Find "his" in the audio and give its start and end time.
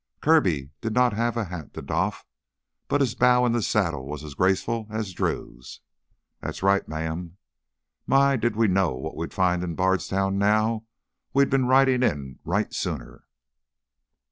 3.01-3.13